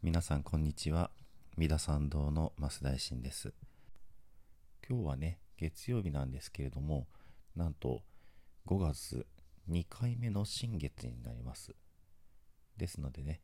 [0.00, 1.10] 皆さんこんにちは。
[1.56, 3.52] 三田参道の増大臣です。
[4.88, 7.08] 今日はね月曜日なんですけれども
[7.56, 8.02] なんと
[8.68, 9.26] 5月
[9.68, 11.74] 2回目の新月になります。
[12.76, 13.40] ですのでね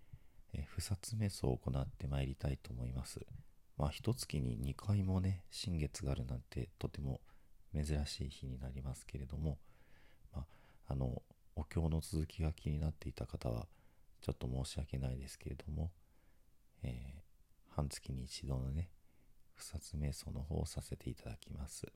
[0.69, 3.18] 不殺瞑想を行ってまいりたいと思います。
[3.77, 7.21] まあ一月に2回もね新月があるなんてとても
[7.75, 9.59] 珍しい日になりますけれども、
[10.32, 11.21] まあ、あの
[11.57, 13.66] お経の続きが気になっていた方は
[14.21, 15.91] ちょっと申し訳ないですけれども、
[16.85, 18.91] えー、半月に一度のね
[19.55, 21.87] 不殺瞑想の方をさせていただきます。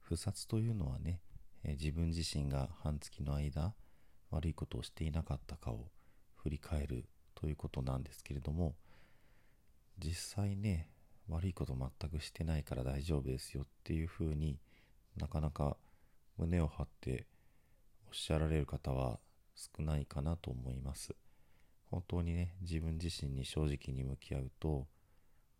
[0.00, 1.20] 不殺というのはね、
[1.64, 3.74] えー、自分自身が半月の間
[4.30, 5.86] 悪いことをしていなかったかを
[6.34, 8.74] 振り返るということなんですけれども
[9.98, 10.88] 実際ね
[11.28, 14.58] 悪いこと全くしてないから大丈夫ですよっていうふうに
[15.16, 15.76] なかなか
[16.36, 17.26] 胸を張って
[18.06, 19.20] おっしゃられる方は
[19.54, 21.14] 少ないかなと思います。
[21.92, 24.86] 本当にね自分自身に正直に向き合うと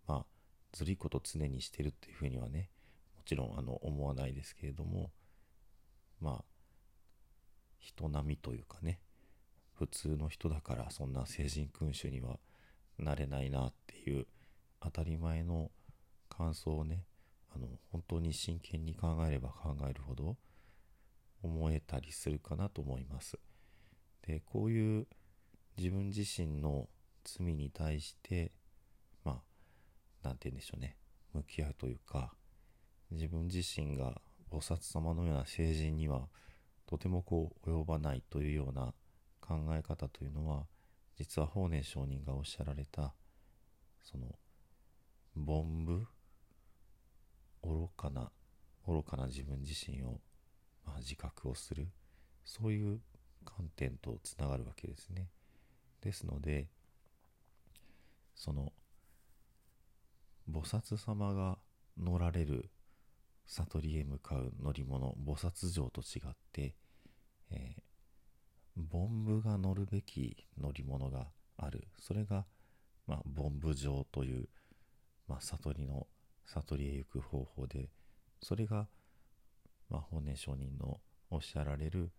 [0.09, 0.25] まあ
[0.73, 2.71] ずるいこと常にしてるっていうふうにはね
[3.15, 5.11] もちろんあの思わないですけれども
[6.23, 6.45] まあ
[7.79, 8.99] 人並みというかね
[9.75, 12.39] 普通の人だからそんな聖人君主には
[12.99, 14.27] なれないなっていう
[14.81, 15.71] 当たり前の
[16.31, 17.05] 感想をね
[17.55, 20.39] あの本当に真剣に考えれば考えるほど
[21.43, 23.39] 思えたりするかなと思います。
[24.27, 25.07] でこういう
[25.77, 26.89] 自分自身の
[27.25, 28.53] 罪に対して
[29.25, 29.41] まあ
[30.23, 30.97] 何て言うんでしょうね。
[31.33, 32.35] 向き合うというか
[33.11, 36.29] 自分自身が菩薩様のような聖人には
[36.87, 38.93] とてもこう及ばないというような
[39.41, 40.67] 考え方というのは
[41.17, 43.15] 実は法然上人がおっしゃられた
[44.03, 44.27] その
[45.37, 46.07] 凡夫
[47.63, 48.31] 愚かな
[48.87, 50.21] 愚かな自分自身を、
[50.85, 51.89] まあ、自覚をする
[52.45, 53.01] そういう
[53.45, 55.29] 観点とつながるわけですね。
[56.03, 56.69] ですので
[58.35, 58.73] その
[60.51, 61.59] 菩薩様が
[61.99, 62.71] 乗られる
[63.47, 66.75] 悟りへ向かう乗り物菩薩城と違って、
[67.51, 71.87] えー、凡夫が乗るべき乗り物がある。
[71.99, 72.47] それが、
[73.07, 74.49] まあ、凡夫城という、
[75.29, 76.07] まあ、悟りの
[76.47, 77.91] 悟りへ行く方法で
[78.41, 78.89] それが、
[79.89, 81.01] まあ、本音上人の
[81.31, 82.11] おっしゃられる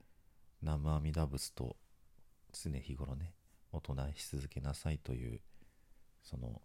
[0.62, 1.76] 南無阿弥陀仏と
[2.54, 3.34] 常日頃ね
[3.74, 5.42] お唱えし続けなさいという
[6.24, 6.62] その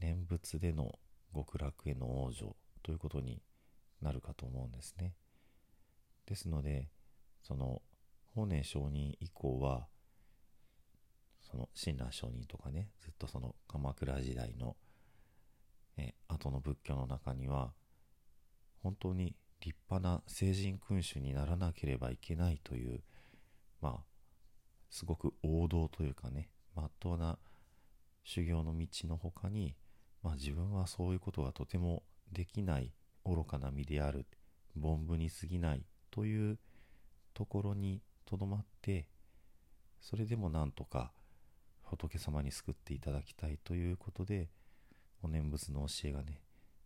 [0.00, 0.98] 念仏での
[1.34, 3.40] 極楽への往生ということに
[4.02, 5.14] なるかと思うんですね。
[6.26, 6.88] ですので
[7.42, 7.82] その
[8.34, 9.88] 法然上人以降は
[11.40, 14.76] その親鸞上人とかねずっとその鎌倉時代の
[15.96, 17.72] え後の仏教の中には
[18.82, 23.02] 本当に立派な聖人君主にならなければいけないという
[23.80, 24.09] まあ
[24.90, 27.38] すごく王道というかねまっとうな
[28.24, 29.74] 修行の道の他に、
[30.22, 32.02] まあ、自分はそういうことがとても
[32.32, 32.92] できない
[33.24, 34.26] 愚かな身である
[34.80, 36.58] 凡夫に過ぎないという
[37.34, 39.06] ところにとどまって
[40.00, 41.12] それでもなんとか
[41.82, 44.48] 仏様に救っていただきたいということで
[45.22, 46.40] お念仏の教えがね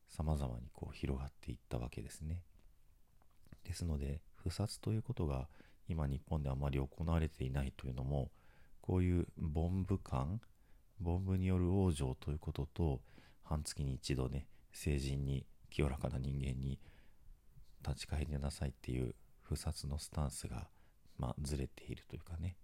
[0.09, 2.43] 様々にこう広がっていったわけですね。
[3.65, 5.49] ですので不殺ということが
[5.89, 8.31] 今日本であまり行われていないというのも
[8.81, 10.41] こういう凡夫感
[11.03, 13.01] 凡夫による往生ということと
[13.43, 16.79] 半月に一度ね成人に清らかな人間に
[17.87, 20.69] 立ち返りなさいっていう不殺のスタンスが、
[21.19, 22.57] まあ、ずれているというかね。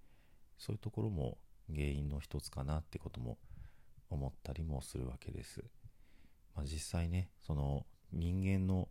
[0.60, 1.38] そういうところも
[1.74, 3.38] 原因の一つかなってことも
[4.10, 5.62] 思ったりもするわけです、
[6.54, 8.88] まあ、実際ねその人間の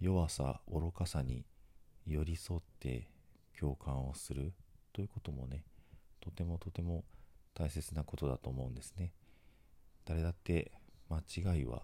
[0.00, 1.44] 弱さ愚かさに
[2.06, 3.08] 寄り添って
[3.58, 4.52] 共感をする
[4.92, 5.64] ということもね
[6.20, 7.04] とてもとても
[7.54, 9.12] 大切なことだと思うんですね。
[10.04, 10.72] 誰だって
[11.10, 11.82] 間違いは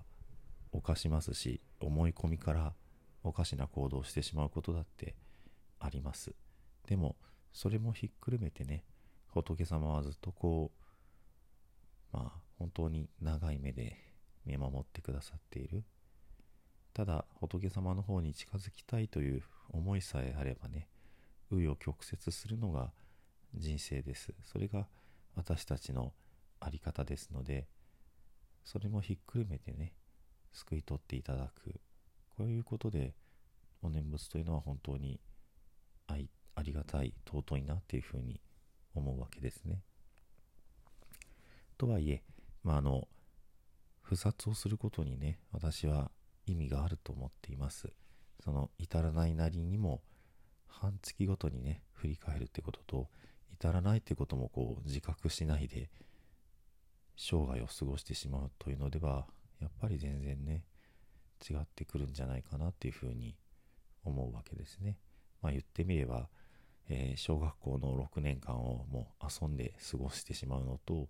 [0.72, 2.74] 犯しますし思い込みから
[3.22, 5.14] おかしな行動をしてしまうことだって
[5.78, 6.34] あります。
[6.86, 7.16] でも
[7.52, 8.84] それもひっくるめてね
[9.26, 10.70] 仏様はずっとこ
[12.12, 13.96] うまあ本当に長い目で
[14.44, 15.84] 見守ってくださっている。
[16.94, 20.88] ただ仏様の方に近づきたいという思いさえあればね
[21.50, 22.92] 紆余曲折するのが
[23.54, 24.86] 人生ですそれが
[25.34, 26.12] 私たちの
[26.60, 27.66] 在り方ですので
[28.64, 29.94] それもひっくるめてね
[30.52, 31.80] 救い取っていただく
[32.36, 33.14] こういうことで
[33.82, 35.20] お念仏というのは本当に
[36.06, 38.40] ありがたい尊いなっていうふうに
[38.94, 39.80] 思うわけですね。
[41.76, 42.22] とはいえ、
[42.64, 43.06] まあ、あの
[44.02, 46.10] 不殺をすることにね私は
[46.46, 47.92] 意味があると思っています。
[48.42, 50.02] その至らないなりにも
[50.68, 53.08] 半月ごとにね振り返るってことと
[53.52, 55.90] 至らないってこともこう自覚しないで
[57.16, 59.26] 生涯を過ごしてしまうというのでは
[59.60, 60.64] やっぱり全然ね
[61.48, 63.36] 違ってくるんじゃないかなっていうふうに
[64.04, 64.96] 思うわけですね。
[65.42, 66.28] まあ言ってみれば、
[66.88, 71.08] えー、小学校の6年間をもう遊んで過ごしてしまうのと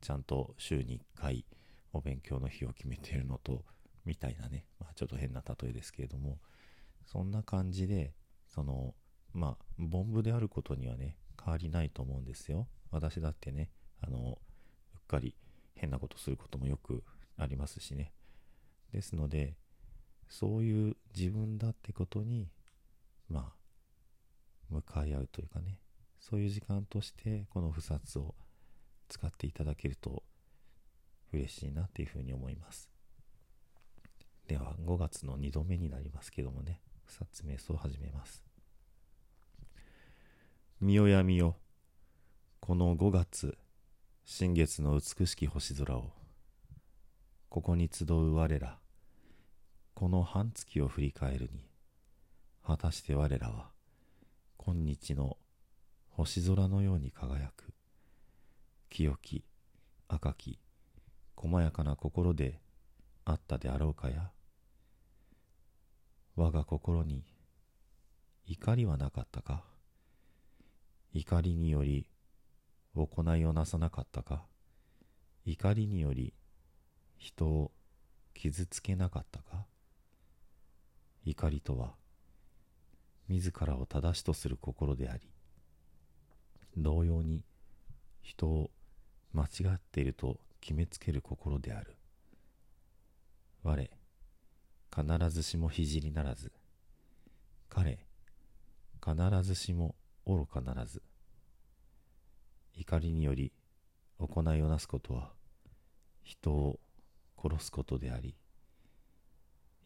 [0.00, 1.44] ちゃんと週に1回
[1.92, 3.64] お勉強の日を決めているのと
[4.04, 6.38] みたいなね、まあ、ちょっと変な例えですけれども
[7.06, 8.12] そんな感じで
[8.54, 8.94] その
[9.32, 12.68] まあボンであることにはね変わりないと思うんですよ。
[12.90, 13.70] 私だってね
[14.00, 14.38] あの
[14.94, 15.34] うっかり
[15.74, 17.02] 変なことすることもよく
[17.36, 18.12] ありますしね。
[18.92, 19.56] ですので
[20.28, 22.48] そういう自分だってことに
[23.28, 23.52] まあ
[24.70, 25.80] 向かい合うというかね
[26.20, 28.36] そういう時間としてこの不殺を
[29.08, 30.22] 使っていただけると
[31.32, 32.88] 嬉しいなっていうふうに思います。
[34.46, 36.80] では5月の2度目になりますけどもね。
[37.04, 38.42] 不殺瞑想を始めます。
[40.80, 41.56] 見よやみよ。
[42.60, 43.56] この5月
[44.24, 46.12] 新月の美しき星空を。
[47.48, 48.78] ここに集う我ら。
[49.94, 51.68] この半月を振り返るに。
[52.66, 53.68] 果たして我らは
[54.56, 55.36] 今日の
[56.08, 57.74] 星空のように輝く。
[58.88, 59.44] 清き
[60.08, 60.58] 赤き
[61.36, 62.60] 細やかな心で
[63.24, 64.30] あったであろうかや。
[66.36, 67.22] 我が心に
[68.46, 69.62] 怒りはなかったか？
[71.12, 72.08] 怒りにより
[72.96, 74.44] 行いをなさなかったか？
[75.46, 76.34] 怒りにより
[77.18, 77.70] 人を
[78.34, 79.64] 傷つけなかったか？
[81.24, 81.94] 怒りとは
[83.28, 85.30] 自らを正しとする心であり
[86.76, 87.44] 同様に
[88.22, 88.70] 人を
[89.32, 91.96] 間違っていると決めつける心である。
[93.62, 93.90] 我
[94.94, 96.52] 必ずしも肘にならず。
[97.68, 97.98] 彼
[99.04, 99.94] 必ずしも
[100.26, 101.02] 愚かならず。
[102.76, 103.52] 怒りにより
[104.18, 105.30] 行いをなすことは
[106.22, 106.80] 人を
[107.40, 108.34] 殺すことであり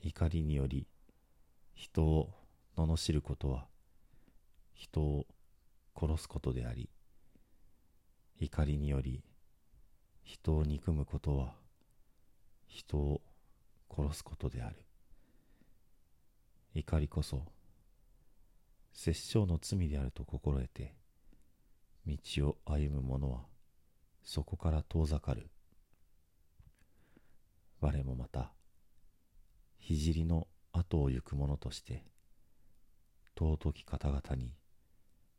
[0.03, 0.87] 怒りにより
[1.75, 2.31] 人を
[2.77, 3.67] 罵ることは
[4.73, 5.27] 人を
[5.95, 6.89] 殺すことであり
[8.41, 9.23] 怒りにより
[10.23, 11.55] 人を憎むことは
[12.69, 13.21] 人を
[13.91, 14.88] 殺すことである。
[16.75, 17.43] 怒りこそ
[18.93, 20.95] 殺生の罪であると心得て
[22.07, 22.17] 道
[22.49, 23.41] を歩む者は
[24.23, 25.51] そこから遠ざかる。
[27.81, 28.53] 我もまた
[29.81, 32.05] 聖の後を行く者として
[33.39, 34.53] 尊き方々に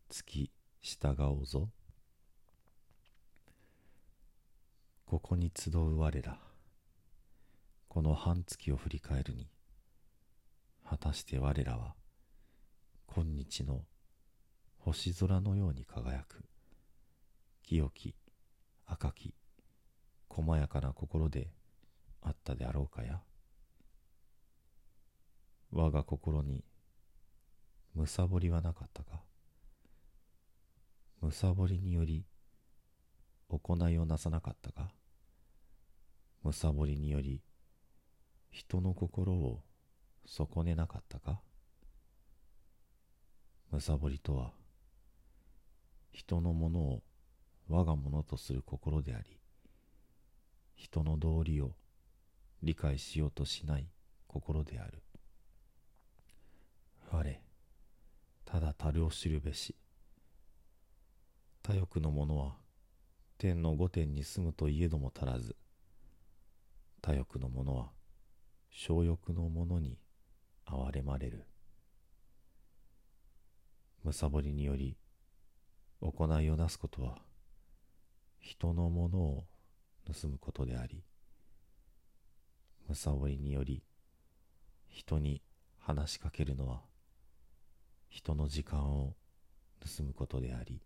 [0.10, 0.52] 付き
[0.82, 1.70] 従おうぞ。
[5.06, 6.40] ここに集う我ら
[7.88, 9.50] この半月を振り返るに
[10.89, 11.94] 果たして我らは
[13.06, 13.83] 今日の
[14.80, 16.44] 星空のように輝く。
[17.62, 18.15] 清き
[18.88, 19.36] 赤き
[20.30, 21.51] 細やかな心で
[22.24, 23.21] あったであろうかや。
[25.71, 26.63] 我が心に
[27.94, 29.21] むさぼりはなかったか。
[31.21, 32.25] むさぼりにより
[33.47, 34.89] 行いをなさなかったか。
[36.41, 37.44] むさぼりにより
[38.50, 39.62] 人の心を
[40.25, 41.42] 損ねなかったか？
[43.71, 44.51] むさぼりとは
[46.12, 47.04] 人のものを
[47.68, 49.38] 我がものとする心であり
[50.75, 51.72] 人の道理を
[52.63, 53.88] 理解しようとしない
[54.27, 55.01] 心である。
[57.12, 57.41] 我
[58.46, 59.75] ただ樽を知るべし。
[61.62, 62.55] 他欲の者は
[63.38, 65.55] 天の御殿に住むといえども足らず。
[67.01, 67.89] 他欲の者は
[68.72, 69.98] 小欲の者に
[70.72, 71.44] 憐れまれる。
[74.04, 74.98] むさぼりにより
[76.02, 77.18] 行いをなすことは
[78.40, 79.46] 人のものを
[80.12, 81.04] 盗むことであり
[82.88, 83.84] むさぼりにより
[84.88, 85.42] 人に
[85.78, 86.82] 話しかけるのは
[88.10, 89.14] 人の時間を
[89.80, 90.82] 盗むことであり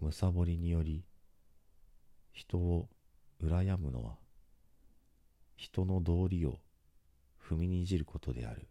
[0.00, 1.04] むさぼりにより
[2.32, 2.88] 人を
[3.44, 4.14] 羨むのは
[5.56, 6.58] 人の道理を
[7.50, 8.68] 踏みにじることである。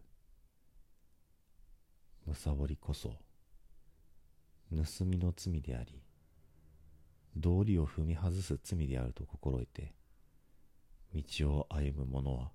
[2.26, 3.10] むさぼりこそ
[4.70, 6.00] 盗みの罪であり
[7.36, 9.92] 道理を踏み外す罪であると心得て
[11.14, 12.52] 道を歩む者は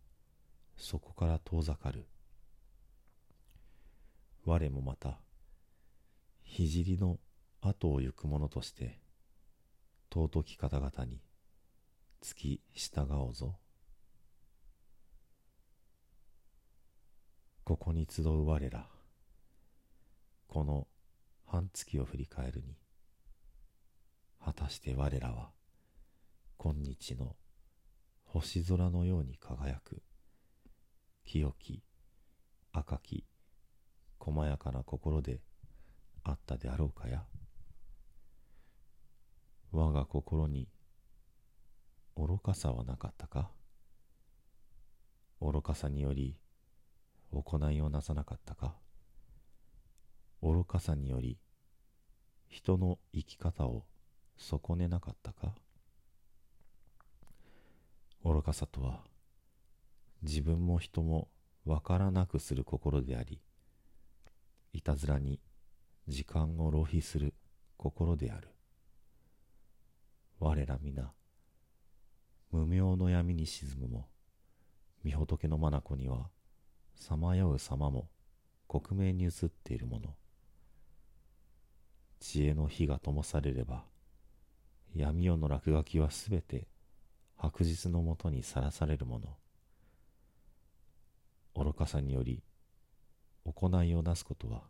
[0.77, 2.08] そこから遠ざかる。
[4.46, 5.20] 我もまた
[6.46, 7.20] 聖の
[7.62, 9.00] 後を行く者として
[10.13, 11.20] 尊き方々に
[12.22, 13.58] 付き従おうぞ。
[17.66, 18.88] ここに集う我ら
[20.48, 20.88] この
[21.48, 22.78] 半月を振り返るに
[24.40, 25.50] 果たして我らは
[26.58, 27.36] 今日の
[28.24, 30.04] 星空のように輝く
[31.26, 31.82] 清き
[32.72, 33.26] 赤き
[34.20, 35.42] 細やかな心で
[36.24, 37.24] あったであろうかや。
[39.72, 40.68] 我が心に
[42.16, 43.50] 愚かさはなかったか。
[45.42, 46.38] 愚かさにより
[47.42, 48.75] 行いをなさなかったか？
[50.42, 51.38] 愚かさにより
[52.48, 53.86] 人の生き方を
[54.38, 55.54] 損ねなかったか？
[58.24, 59.01] 愚かさとは
[60.22, 61.27] 自分も人も
[61.65, 63.42] わからなくする心であり
[64.74, 65.39] いたずらに
[66.08, 67.34] 時間を浪費する
[67.77, 68.50] 心である。
[70.39, 71.12] 我ら皆
[72.51, 74.08] 無明の闇に沈むも
[75.04, 76.30] 御仏の眼には
[76.96, 78.08] さまよう様も
[78.68, 79.32] 克明に映っ
[79.64, 80.16] ているもの。
[82.20, 83.84] 知恵の火が灯されれば
[84.96, 86.68] 闇夜の落書きはすべて
[87.38, 89.38] 白日のもとにさらされるもの。
[91.56, 92.44] 愚かさにより
[93.46, 94.64] 行いをなすことは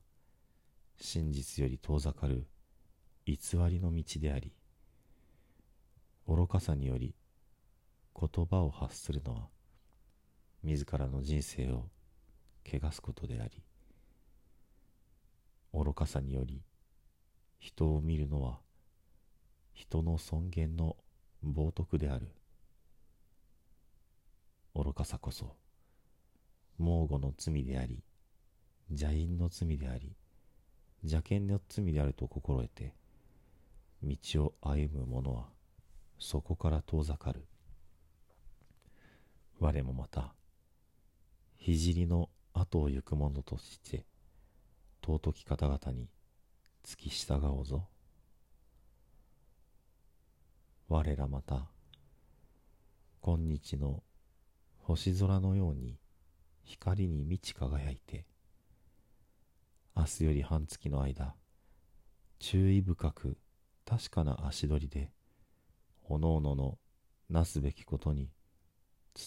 [0.98, 2.48] 真実より遠ざかる
[3.25, 3.38] 偽
[3.70, 4.53] りの道であり
[6.27, 7.15] 愚かさにより
[8.20, 9.48] 言葉を発するのは
[10.63, 11.89] 自らの人生を
[12.65, 13.62] 汚すことであり
[15.74, 16.62] 愚かさにより
[17.60, 18.60] 人を見るのは
[19.74, 20.95] 人の尊厳の
[21.45, 22.29] 冒涜である。
[24.74, 25.55] 愚かさこそ
[26.77, 28.03] 猛虎の罪であり
[28.89, 30.15] 邪因の罪であり
[31.03, 32.93] 邪剣の罪であると心得て
[34.03, 35.45] 道を歩む者は
[36.19, 37.45] そこから遠ざかる。
[39.60, 40.34] 我もまた
[41.60, 44.05] 聖の後を行く者として
[45.05, 46.09] 尊き方々に
[46.83, 47.88] 付き従おうぞ。
[50.88, 51.67] 我らまた
[53.21, 54.03] 今日の
[54.77, 55.97] 星空のように
[56.63, 58.25] 光に満ち輝いて
[59.95, 61.35] 明日より半月の間
[62.39, 63.38] 注意深く
[63.83, 65.12] 確かな足取りで
[66.03, 66.77] おのおのの
[67.29, 68.29] なすべきことに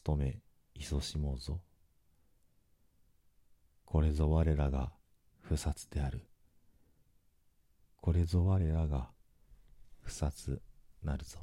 [0.04, 0.38] 努め
[0.78, 1.60] 勤しもうぞ。
[3.90, 4.92] これぞ我らが
[5.40, 6.20] 不殺である。
[8.02, 9.08] これぞ我らが
[10.02, 10.60] 不殺
[11.02, 11.38] なるぞ。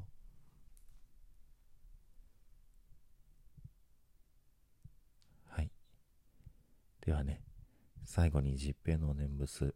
[5.50, 5.72] はい。
[7.04, 7.42] ではね
[8.04, 9.74] 最後に十平の念仏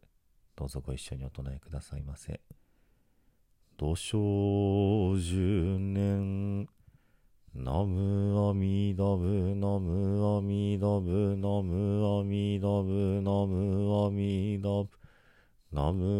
[0.54, 2.40] どうぞご一緒にお唱えくださいませ。
[3.76, 6.68] 土生十年
[7.52, 9.39] ナムアミダブ
[15.92, 16.19] Name